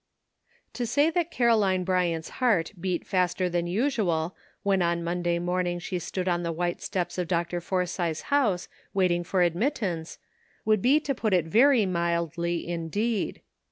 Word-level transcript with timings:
To 0.73 0.87
say 0.87 1.11
that 1.11 1.29
Caroline 1.29 1.83
Bryant's 1.83 2.29
heart 2.41 2.71
beat 2.79 3.05
faster 3.05 3.49
than 3.49 3.67
usual 3.67 4.35
when 4.63 4.81
on 4.81 5.03
Monday 5.03 5.37
morning 5.37 5.77
she 5.77 5.99
stood 5.99 6.27
on 6.27 6.41
the 6.41 6.51
white 6.51 6.81
steps 6.81 7.19
of 7.19 7.27
Dr. 7.27 7.61
Forsythe's 7.61 8.21
house 8.33 8.67
waiting 8.95 9.23
for 9.23 9.43
admittance, 9.43 10.17
would 10.65 10.81
be 10.81 10.99
to 11.01 11.13
put 11.13 11.35
it 11.35 11.45
very 11.45 11.85
mildly 11.85 12.67
indeed. 12.67 13.43